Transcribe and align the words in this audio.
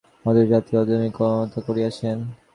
Office 0.25 0.45
জাতি 0.51 0.69
ইত্যাদি 0.69 0.81
আধুনিক 0.83 1.13
ব্রাহ্মণ-মহাত্মারা 1.17 1.65
করিয়াছেন। 1.67 2.17